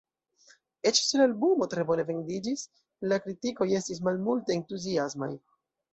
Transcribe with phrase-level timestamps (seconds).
[0.91, 2.63] Eĉ se la albumo tre bone vendiĝis,
[3.13, 5.33] la kritikoj estis malmulte entuziasmaj.